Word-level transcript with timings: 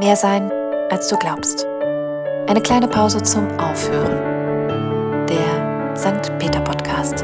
Mehr 0.00 0.16
sein, 0.16 0.50
als 0.88 1.08
du 1.08 1.18
glaubst. 1.18 1.66
Eine 2.46 2.62
kleine 2.62 2.88
Pause 2.88 3.22
zum 3.22 3.46
Aufhören. 3.58 5.26
Der 5.26 5.94
St. 5.94 6.38
Peter 6.38 6.62
Podcast. 6.62 7.22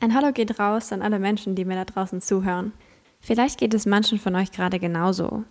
Ein 0.00 0.12
Hallo 0.12 0.32
geht 0.32 0.58
raus 0.58 0.90
an 0.90 1.00
alle 1.00 1.20
Menschen, 1.20 1.54
die 1.54 1.64
mir 1.64 1.76
da 1.76 1.84
draußen 1.84 2.20
zuhören. 2.20 2.72
Vielleicht 3.20 3.60
geht 3.60 3.72
es 3.72 3.86
manchen 3.86 4.18
von 4.18 4.34
euch 4.34 4.50
gerade 4.50 4.80
genauso. 4.80 5.44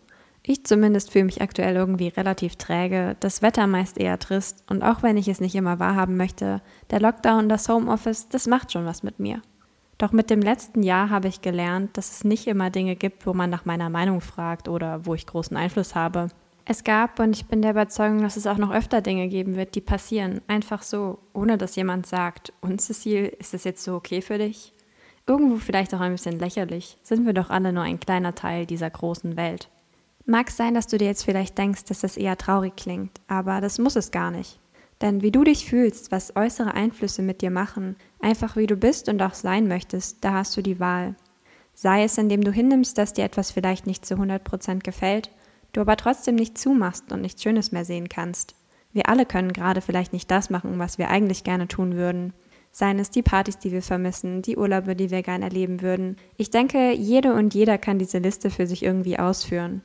Ich 0.43 0.65
zumindest 0.65 1.13
fühle 1.13 1.23
mich 1.23 1.41
aktuell 1.41 1.77
irgendwie 1.77 2.09
relativ 2.09 2.57
träge, 2.57 3.15
das 3.21 3.41
Wetter 3.41 3.65
meist 3.65 3.97
eher 3.97 4.19
trist 4.19 4.61
und 4.69 4.83
auch 4.83 5.04
wenn 5.04 5.15
ich 5.15 5.29
es 5.29 5.39
nicht 5.39 5.55
immer 5.55 5.79
wahrhaben 5.79 6.17
möchte, 6.17 6.61
der 6.91 6.99
Lockdown, 6.99 7.47
das 7.47 7.69
Homeoffice, 7.69 8.27
das 8.27 8.45
macht 8.45 8.73
schon 8.73 8.85
was 8.85 9.04
mit 9.04 9.20
mir. 9.20 9.41
Doch 9.97 10.11
mit 10.11 10.29
dem 10.29 10.41
letzten 10.41 10.83
Jahr 10.83 11.09
habe 11.09 11.27
ich 11.27 11.41
gelernt, 11.41 11.97
dass 11.97 12.11
es 12.11 12.23
nicht 12.23 12.47
immer 12.47 12.69
Dinge 12.69 12.95
gibt, 12.95 13.25
wo 13.25 13.33
man 13.33 13.49
nach 13.49 13.65
meiner 13.65 13.89
Meinung 13.89 14.21
fragt 14.21 14.67
oder 14.67 15.05
wo 15.05 15.15
ich 15.15 15.25
großen 15.25 15.57
Einfluss 15.57 15.95
habe. 15.95 16.29
Es 16.65 16.83
gab 16.83 17.20
und 17.20 17.35
ich 17.35 17.45
bin 17.45 17.61
der 17.61 17.71
Überzeugung, 17.71 18.21
dass 18.21 18.35
es 18.35 18.45
auch 18.45 18.57
noch 18.57 18.71
öfter 18.71 19.01
Dinge 19.01 19.27
geben 19.29 19.55
wird, 19.55 19.73
die 19.73 19.81
passieren, 19.81 20.41
einfach 20.47 20.83
so, 20.83 21.17
ohne 21.33 21.57
dass 21.57 21.77
jemand 21.77 22.05
sagt, 22.05 22.51
und 22.61 22.81
Cecile, 22.81 23.27
ist 23.27 23.53
das 23.53 23.63
jetzt 23.63 23.83
so 23.83 23.95
okay 23.95 24.21
für 24.21 24.37
dich? 24.37 24.73
Irgendwo 25.25 25.55
vielleicht 25.55 25.93
auch 25.95 26.01
ein 26.01 26.11
bisschen 26.11 26.39
lächerlich, 26.39 26.98
sind 27.03 27.25
wir 27.25 27.34
doch 27.34 27.49
alle 27.49 27.71
nur 27.71 27.84
ein 27.84 27.99
kleiner 27.99 28.35
Teil 28.35 28.65
dieser 28.65 28.89
großen 28.89 29.37
Welt. 29.37 29.70
Mag 30.25 30.51
sein, 30.51 30.73
dass 30.73 30.87
du 30.87 30.98
dir 30.98 31.07
jetzt 31.07 31.23
vielleicht 31.23 31.57
denkst, 31.57 31.85
dass 31.85 32.01
das 32.01 32.17
eher 32.17 32.37
traurig 32.37 32.75
klingt, 32.75 33.21
aber 33.27 33.61
das 33.61 33.79
muss 33.79 33.95
es 33.95 34.11
gar 34.11 34.29
nicht. 34.29 34.59
Denn 35.01 35.21
wie 35.21 35.31
du 35.31 35.43
dich 35.43 35.65
fühlst, 35.65 36.11
was 36.11 36.35
äußere 36.35 36.73
Einflüsse 36.73 37.21
mit 37.21 37.41
dir 37.41 37.51
machen, 37.51 37.95
einfach 38.19 38.55
wie 38.55 38.67
du 38.67 38.75
bist 38.75 39.09
und 39.09 39.21
auch 39.21 39.35
sein 39.35 39.67
möchtest, 39.67 40.23
da 40.23 40.33
hast 40.33 40.57
du 40.57 40.61
die 40.61 40.79
Wahl. 40.79 41.15
Sei 41.73 42.04
es, 42.04 42.17
indem 42.17 42.43
du 42.43 42.51
hinnimmst, 42.51 42.98
dass 42.98 43.13
dir 43.13 43.23
etwas 43.23 43.51
vielleicht 43.51 43.85
nicht 43.85 44.05
zu 44.05 44.15
100% 44.15 44.79
gefällt, 44.79 45.29
du 45.73 45.81
aber 45.81 45.95
trotzdem 45.95 46.35
nicht 46.35 46.57
zumachst 46.57 47.12
und 47.12 47.21
nichts 47.21 47.43
Schönes 47.43 47.71
mehr 47.71 47.85
sehen 47.85 48.09
kannst. 48.09 48.55
Wir 48.93 49.09
alle 49.09 49.27
können 49.27 49.54
gerade 49.54 49.81
vielleicht 49.81 50.13
nicht 50.13 50.31
das 50.31 50.49
machen, 50.49 50.79
was 50.79 50.98
wir 50.98 51.09
eigentlich 51.09 51.43
gerne 51.43 51.67
tun 51.67 51.95
würden. 51.95 52.34
Seien 52.71 52.98
es 52.98 53.11
die 53.11 53.21
Partys, 53.21 53.59
die 53.59 53.71
wir 53.71 53.84
vermissen, 53.84 54.41
die 54.41 54.57
Urlaube, 54.57 54.95
die 54.95 55.11
wir 55.11 55.21
gerne 55.21 55.45
erleben 55.45 55.82
würden. 55.82 56.17
Ich 56.35 56.49
denke, 56.49 56.93
jede 56.93 57.34
und 57.34 57.54
jeder 57.54 57.77
kann 57.77 57.99
diese 57.99 58.17
Liste 58.17 58.49
für 58.49 58.65
sich 58.65 58.84
irgendwie 58.84 59.20
ausführen. 59.20 59.84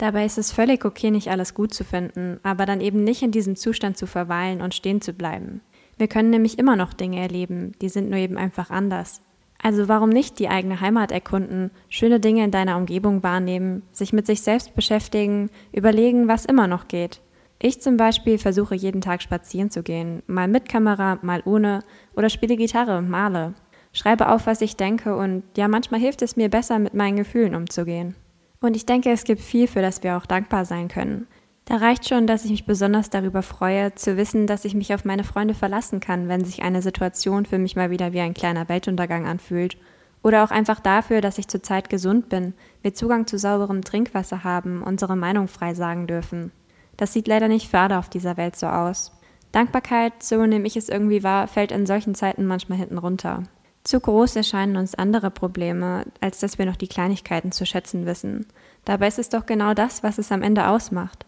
Dabei 0.00 0.24
ist 0.24 0.38
es 0.38 0.50
völlig 0.50 0.86
okay, 0.86 1.10
nicht 1.10 1.28
alles 1.28 1.52
gut 1.52 1.74
zu 1.74 1.84
finden, 1.84 2.40
aber 2.42 2.64
dann 2.64 2.80
eben 2.80 3.04
nicht 3.04 3.20
in 3.20 3.32
diesem 3.32 3.54
Zustand 3.54 3.98
zu 3.98 4.06
verweilen 4.06 4.62
und 4.62 4.74
stehen 4.74 5.02
zu 5.02 5.12
bleiben. 5.12 5.60
Wir 5.98 6.08
können 6.08 6.30
nämlich 6.30 6.58
immer 6.58 6.74
noch 6.74 6.94
Dinge 6.94 7.20
erleben, 7.20 7.72
die 7.82 7.90
sind 7.90 8.08
nur 8.08 8.18
eben 8.18 8.38
einfach 8.38 8.70
anders. 8.70 9.20
Also 9.62 9.88
warum 9.88 10.08
nicht 10.08 10.38
die 10.38 10.48
eigene 10.48 10.80
Heimat 10.80 11.12
erkunden, 11.12 11.70
schöne 11.90 12.18
Dinge 12.18 12.44
in 12.44 12.50
deiner 12.50 12.78
Umgebung 12.78 13.22
wahrnehmen, 13.22 13.82
sich 13.92 14.14
mit 14.14 14.26
sich 14.26 14.40
selbst 14.40 14.74
beschäftigen, 14.74 15.50
überlegen, 15.70 16.28
was 16.28 16.46
immer 16.46 16.66
noch 16.66 16.88
geht. 16.88 17.20
Ich 17.58 17.82
zum 17.82 17.98
Beispiel 17.98 18.38
versuche 18.38 18.74
jeden 18.74 19.02
Tag 19.02 19.20
spazieren 19.20 19.70
zu 19.70 19.82
gehen, 19.82 20.22
mal 20.26 20.48
mit 20.48 20.66
Kamera, 20.66 21.18
mal 21.20 21.42
ohne, 21.44 21.80
oder 22.16 22.30
spiele 22.30 22.56
Gitarre, 22.56 23.02
male, 23.02 23.52
schreibe 23.92 24.30
auf, 24.30 24.46
was 24.46 24.62
ich 24.62 24.76
denke 24.76 25.14
und 25.14 25.42
ja, 25.58 25.68
manchmal 25.68 26.00
hilft 26.00 26.22
es 26.22 26.36
mir 26.36 26.48
besser, 26.48 26.78
mit 26.78 26.94
meinen 26.94 27.18
Gefühlen 27.18 27.54
umzugehen. 27.54 28.16
Und 28.62 28.76
ich 28.76 28.84
denke, 28.84 29.10
es 29.10 29.24
gibt 29.24 29.40
viel, 29.40 29.66
für 29.66 29.80
das 29.80 30.02
wir 30.02 30.16
auch 30.16 30.26
dankbar 30.26 30.64
sein 30.64 30.88
können. 30.88 31.26
Da 31.64 31.76
reicht 31.76 32.08
schon, 32.08 32.26
dass 32.26 32.44
ich 32.44 32.50
mich 32.50 32.66
besonders 32.66 33.10
darüber 33.10 33.42
freue, 33.42 33.94
zu 33.94 34.16
wissen, 34.16 34.46
dass 34.46 34.64
ich 34.64 34.74
mich 34.74 34.92
auf 34.92 35.04
meine 35.04 35.24
Freunde 35.24 35.54
verlassen 35.54 36.00
kann, 36.00 36.28
wenn 36.28 36.44
sich 36.44 36.62
eine 36.62 36.82
Situation 36.82 37.46
für 37.46 37.58
mich 37.58 37.76
mal 37.76 37.90
wieder 37.90 38.12
wie 38.12 38.20
ein 38.20 38.34
kleiner 38.34 38.68
Weltuntergang 38.68 39.26
anfühlt. 39.26 39.78
Oder 40.22 40.44
auch 40.44 40.50
einfach 40.50 40.80
dafür, 40.80 41.20
dass 41.20 41.38
ich 41.38 41.48
zurzeit 41.48 41.88
gesund 41.88 42.28
bin, 42.28 42.54
wir 42.82 42.92
Zugang 42.92 43.26
zu 43.26 43.38
sauberem 43.38 43.82
Trinkwasser 43.82 44.44
haben, 44.44 44.82
unsere 44.82 45.16
Meinung 45.16 45.48
frei 45.48 45.72
sagen 45.72 46.06
dürfen. 46.06 46.52
Das 46.96 47.14
sieht 47.14 47.28
leider 47.28 47.48
nicht 47.48 47.72
alle 47.74 47.98
auf 47.98 48.10
dieser 48.10 48.36
Welt 48.36 48.56
so 48.56 48.66
aus. 48.66 49.12
Dankbarkeit, 49.52 50.22
so 50.22 50.44
nehme 50.44 50.66
ich 50.66 50.76
es 50.76 50.90
irgendwie 50.90 51.22
wahr, 51.22 51.48
fällt 51.48 51.72
in 51.72 51.86
solchen 51.86 52.14
Zeiten 52.14 52.46
manchmal 52.46 52.78
hinten 52.78 52.98
runter. 52.98 53.44
Zu 53.82 53.98
groß 53.98 54.36
erscheinen 54.36 54.76
uns 54.76 54.94
andere 54.94 55.30
Probleme, 55.30 56.04
als 56.20 56.38
dass 56.40 56.58
wir 56.58 56.66
noch 56.66 56.76
die 56.76 56.88
Kleinigkeiten 56.88 57.50
zu 57.50 57.64
schätzen 57.64 58.04
wissen. 58.04 58.46
Dabei 58.84 59.08
ist 59.08 59.18
es 59.18 59.30
doch 59.30 59.46
genau 59.46 59.72
das, 59.74 60.02
was 60.02 60.18
es 60.18 60.30
am 60.32 60.42
Ende 60.42 60.68
ausmacht. 60.68 61.26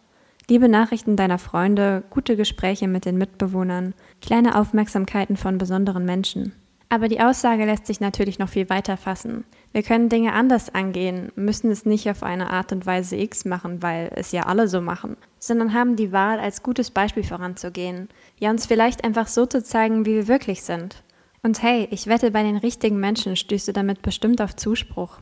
Liebe 0.49 0.69
Nachrichten 0.69 1.17
deiner 1.17 1.39
Freunde, 1.39 2.03
gute 2.11 2.37
Gespräche 2.37 2.89
mit 2.89 3.05
den 3.05 3.17
Mitbewohnern, 3.17 3.95
kleine 4.21 4.59
Aufmerksamkeiten 4.59 5.37
von 5.37 5.57
besonderen 5.57 6.05
Menschen. 6.05 6.53
Aber 6.91 7.09
die 7.09 7.23
Aussage 7.23 7.65
lässt 7.65 7.87
sich 7.87 8.01
natürlich 8.01 8.39
noch 8.39 8.51
viel 8.51 8.69
weiter 8.69 8.99
fassen. 8.99 9.45
Wir 9.73 9.83
können 9.83 10.11
Dinge 10.11 10.35
anders 10.35 10.75
angehen, 10.75 11.33
müssen 11.37 11.71
es 11.71 11.87
nicht 11.87 12.11
auf 12.11 12.23
eine 12.23 12.51
Art 12.51 12.71
und 12.71 12.85
Weise 12.85 13.17
X 13.17 13.47
machen, 13.47 13.83
weil 13.83 14.13
es 14.15 14.31
ja 14.31 14.43
alle 14.43 14.69
so 14.69 14.83
machen, 14.83 15.17
sondern 15.39 15.73
haben 15.73 15.97
die 15.97 16.13
Wahl, 16.13 16.39
als 16.39 16.63
gutes 16.63 16.91
Beispiel 16.91 17.25
voranzugehen, 17.25 18.11
ja 18.39 18.51
uns 18.51 18.67
vielleicht 18.67 19.05
einfach 19.05 19.27
so 19.27 19.47
zu 19.47 19.63
zeigen, 19.63 20.05
wie 20.05 20.17
wir 20.17 20.29
wirklich 20.29 20.65
sind. 20.65 21.03
Und 21.45 21.61
hey, 21.61 21.89
ich 21.91 22.07
wette, 22.07 22.31
bei 22.31 22.45
den 22.45 22.57
richtigen 22.57 23.01
Menschen 23.01 23.35
stößt 23.35 23.67
du 23.67 23.73
damit 23.73 24.01
bestimmt 24.01 24.41
auf 24.41 24.55
Zuspruch. 24.55 25.19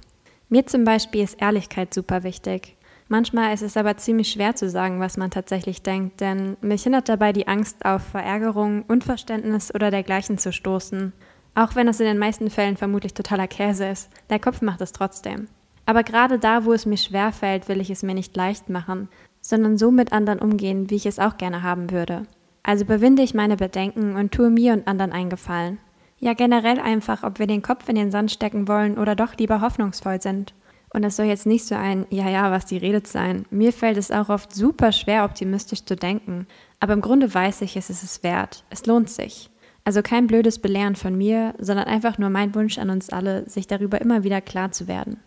Mir 0.51 0.67
zum 0.67 0.85
Beispiel 0.85 1.25
ist 1.25 1.41
Ehrlichkeit 1.41 1.95
super 1.95 2.25
wichtig. 2.25 2.77
Manchmal 3.09 3.55
ist 3.55 3.63
es 3.63 3.79
aber 3.79 3.97
ziemlich 3.97 4.31
schwer 4.31 4.55
zu 4.55 4.69
sagen, 4.69 5.01
was 5.01 5.17
man 5.17 5.31
tatsächlich 5.31 5.83
denkt, 5.83 6.21
denn 6.21 6.59
mich 6.61 6.83
hindert 6.83 7.09
dabei 7.09 7.33
die 7.33 7.49
Angst, 7.49 7.87
auf 7.87 8.03
Verärgerung, 8.03 8.83
Unverständnis 8.83 9.75
oder 9.75 9.91
dergleichen 9.91 10.37
zu 10.37 10.53
stoßen. 10.53 11.15
Auch 11.55 11.75
wenn 11.75 11.89
es 11.89 12.01
in 12.01 12.07
den 12.07 12.19
meisten 12.19 12.51
Fällen 12.51 12.77
vermutlich 12.77 13.15
totaler 13.15 13.49
Käse 13.49 13.87
ist, 13.87 14.11
der 14.29 14.39
Kopf 14.39 14.61
macht 14.61 14.83
es 14.83 14.93
trotzdem. 14.93 15.49
Aber 15.87 16.03
gerade 16.03 16.39
da, 16.39 16.67
wo 16.67 16.75
es 16.75 16.85
mir 16.85 16.99
schwer 16.99 17.33
fällt, 17.33 17.67
will 17.69 17.81
ich 17.81 17.89
es 17.89 18.03
mir 18.03 18.15
nicht 18.15 18.37
leicht 18.37 18.69
machen, 18.69 19.09
sondern 19.41 19.79
so 19.79 19.91
mit 19.91 20.13
anderen 20.13 20.39
umgehen, 20.39 20.91
wie 20.91 20.97
ich 20.97 21.07
es 21.07 21.19
auch 21.19 21.39
gerne 21.39 21.63
haben 21.63 21.91
würde. 21.91 22.27
Also 22.63 22.85
überwinde 22.85 23.23
ich 23.23 23.33
meine 23.33 23.57
Bedenken 23.57 24.17
und 24.17 24.33
tue 24.33 24.51
mir 24.51 24.75
und 24.75 24.87
anderen 24.87 25.13
einen 25.13 25.31
Gefallen. 25.31 25.79
Ja, 26.21 26.35
generell 26.35 26.79
einfach, 26.79 27.23
ob 27.23 27.39
wir 27.39 27.47
den 27.47 27.63
Kopf 27.63 27.89
in 27.89 27.97
den 27.97 28.11
Sand 28.11 28.31
stecken 28.31 28.69
wollen 28.69 28.99
oder 28.99 29.17
doch 29.17 29.35
lieber 29.37 29.63
hoffnungsvoll 29.63 30.21
sind. 30.21 30.55
Und 30.93 31.05
es 31.05 31.17
soll 31.17 31.27
jetzt 31.27 31.47
nicht 31.47 31.65
so 31.65 31.75
ein 31.75 32.07
Ja, 32.11 32.29
ja, 32.29 32.51
was 32.51 32.67
die 32.67 32.77
redet 32.77 33.07
sein. 33.07 33.47
Mir 33.51 33.73
fällt 33.73 33.97
es 33.97 34.11
auch 34.11 34.29
oft 34.29 34.55
super 34.55 34.93
schwer, 34.93 35.25
optimistisch 35.25 35.85
zu 35.85 35.97
denken. 35.97 36.47
Aber 36.79 36.93
im 36.93 37.01
Grunde 37.01 37.33
weiß 37.33 37.63
ich, 37.63 37.77
es 37.77 37.91
ist 37.91 38.03
es 38.03 38.23
wert. 38.23 38.65
Es 38.71 38.87
lohnt 38.87 39.09
sich. 39.09 39.51
Also 39.85 40.03
kein 40.03 40.27
blödes 40.27 40.59
Belehren 40.59 40.95
von 40.95 41.17
mir, 41.17 41.55
sondern 41.59 41.87
einfach 41.87 42.19
nur 42.19 42.29
mein 42.29 42.55
Wunsch 42.55 42.77
an 42.79 42.91
uns 42.91 43.09
alle, 43.09 43.49
sich 43.49 43.67
darüber 43.67 44.01
immer 44.01 44.23
wieder 44.23 44.43
klar 44.43 44.73
zu 44.73 44.89
werden. 44.89 45.21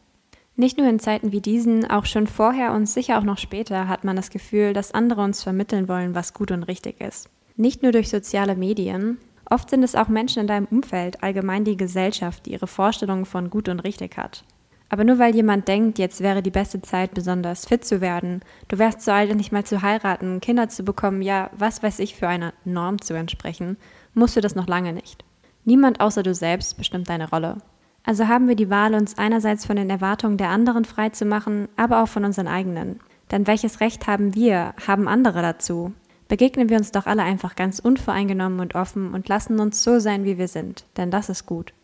Nicht 0.56 0.78
nur 0.78 0.88
in 0.88 1.00
Zeiten 1.00 1.32
wie 1.32 1.42
diesen, 1.42 1.90
auch 1.90 2.06
schon 2.06 2.28
vorher 2.28 2.74
und 2.74 2.88
sicher 2.88 3.18
auch 3.18 3.24
noch 3.24 3.40
später 3.40 3.88
hat 3.88 4.04
man 4.04 4.16
das 4.16 4.30
Gefühl, 4.30 4.74
dass 4.74 4.94
andere 4.94 5.24
uns 5.24 5.42
vermitteln 5.42 5.88
wollen, 5.88 6.14
was 6.14 6.36
gut 6.36 6.52
und 6.52 6.64
richtig 6.64 7.02
ist. 7.02 7.30
Nicht 7.56 7.82
nur 7.82 7.92
durch 7.92 8.10
soziale 8.10 8.56
Medien, 8.56 9.18
Oft 9.50 9.70
sind 9.70 9.84
es 9.84 9.96
auch 9.96 10.08
Menschen 10.08 10.42
in 10.42 10.48
deinem 10.48 10.68
Umfeld, 10.70 11.22
allgemein 11.22 11.66
die 11.66 11.78
Gesellschaft, 11.78 12.46
die 12.46 12.54
ihre 12.54 12.68
Vorstellungen 12.68 13.26
von 13.26 13.50
gut 13.50 13.70
und 13.70 13.82
richtig 13.82 14.18
hat. 14.18 14.44
Aber 14.90 15.04
nur 15.04 15.18
weil 15.18 15.34
jemand 15.34 15.68
denkt, 15.68 15.98
jetzt 15.98 16.22
wäre 16.22 16.44
die 16.44 16.52
beste 16.52 16.82
Zeit, 16.82 17.14
besonders 17.14 17.66
fit 17.66 17.84
zu 17.84 18.00
werden, 18.00 18.42
du 18.68 18.78
wärst 18.78 19.02
zu 19.02 19.12
alt, 19.12 19.36
nicht 19.36 19.52
mal 19.52 19.64
zu 19.64 19.82
heiraten, 19.82 20.40
Kinder 20.40 20.70
zu 20.70 20.84
bekommen, 20.84 21.22
ja, 21.22 21.50
was 21.58 21.82
weiß 21.82 22.00
ich, 22.00 22.16
für 22.16 22.28
eine 22.28 22.54
Norm 22.64 23.02
zu 23.02 23.16
entsprechen, 23.16 23.78
musst 24.14 24.36
du 24.36 24.42
das 24.42 24.56
noch 24.56 24.68
lange 24.68 24.94
nicht. 24.94 25.26
Niemand 25.66 26.00
außer 26.00 26.22
du 26.24 26.36
selbst 26.36 26.78
bestimmt 26.78 27.10
deine 27.10 27.30
Rolle. 27.30 27.58
Also 28.04 28.28
haben 28.28 28.48
wir 28.48 28.56
die 28.56 28.70
Wahl, 28.70 28.94
uns 28.94 29.18
einerseits 29.18 29.66
von 29.66 29.78
den 29.78 29.90
Erwartungen 29.90 30.38
der 30.38 30.50
anderen 30.50 30.86
frei 30.86 31.10
zu 31.10 31.26
machen, 31.26 31.70
aber 31.78 32.04
auch 32.04 32.08
von 32.08 32.26
unseren 32.26 32.48
eigenen. 32.48 33.00
Denn 33.32 33.48
welches 33.48 33.80
Recht 33.80 34.08
haben 34.08 34.36
wir, 34.36 34.76
haben 34.86 35.08
andere 35.08 35.42
dazu? 35.42 35.94
Begegnen 36.34 36.68
wir 36.68 36.78
uns 36.78 36.90
doch 36.90 37.06
alle 37.06 37.22
einfach 37.22 37.56
ganz 37.56 37.78
unvoreingenommen 37.78 38.60
und 38.60 38.74
offen 38.74 39.14
und 39.14 39.30
lassen 39.30 39.60
uns 39.60 39.84
so 39.84 40.00
sein, 40.00 40.26
wie 40.26 40.40
wir 40.40 40.48
sind, 40.48 40.84
denn 40.98 41.12
das 41.12 41.30
ist 41.30 41.46
gut. 41.46 41.76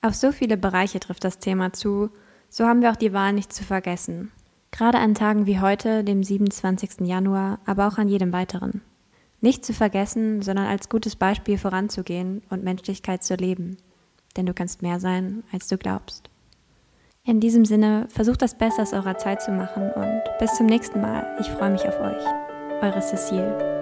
Auf 0.00 0.14
so 0.14 0.32
viele 0.32 0.56
Bereiche 0.56 0.98
trifft 0.98 1.24
das 1.24 1.40
Thema 1.40 1.74
zu, 1.74 2.08
so 2.48 2.64
haben 2.64 2.80
wir 2.80 2.90
auch 2.90 2.96
die 2.96 3.12
Wahl 3.12 3.34
nicht 3.34 3.52
zu 3.52 3.64
vergessen. 3.64 4.32
Gerade 4.70 4.96
an 4.96 5.12
Tagen 5.12 5.44
wie 5.44 5.60
heute, 5.60 6.04
dem 6.04 6.24
27. 6.24 7.06
Januar, 7.06 7.58
aber 7.66 7.86
auch 7.86 7.98
an 7.98 8.08
jedem 8.08 8.32
weiteren. 8.32 8.80
Nicht 9.42 9.62
zu 9.62 9.74
vergessen, 9.74 10.40
sondern 10.40 10.68
als 10.68 10.88
gutes 10.88 11.14
Beispiel 11.14 11.58
voranzugehen 11.58 12.40
und 12.48 12.64
Menschlichkeit 12.64 13.22
zu 13.22 13.34
leben. 13.34 13.76
Denn 14.38 14.46
du 14.46 14.54
kannst 14.54 14.80
mehr 14.80 15.00
sein, 15.00 15.44
als 15.52 15.68
du 15.68 15.76
glaubst. 15.76 16.30
In 17.24 17.40
diesem 17.40 17.66
Sinne, 17.66 18.06
versucht 18.08 18.40
das 18.40 18.56
Beste 18.56 18.80
aus 18.80 18.94
eurer 18.94 19.18
Zeit 19.18 19.42
zu 19.42 19.50
machen 19.50 19.90
und 19.90 20.22
bis 20.38 20.54
zum 20.54 20.64
nächsten 20.64 21.02
Mal. 21.02 21.36
Ich 21.40 21.48
freue 21.48 21.72
mich 21.72 21.86
auf 21.86 22.00
euch. 22.00 22.24
Eure 22.80 23.02
Cecile. 23.02 23.81